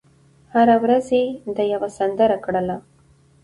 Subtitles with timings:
[0.53, 1.23] هره ورځ یې
[1.55, 2.77] دا یوه سندره کړله